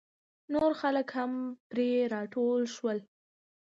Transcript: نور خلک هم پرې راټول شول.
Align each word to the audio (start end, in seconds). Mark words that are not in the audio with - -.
نور 0.53 0.71
خلک 0.81 1.07
هم 1.17 1.31
پرې 1.69 1.89
راټول 2.13 2.61
شول. 2.75 2.97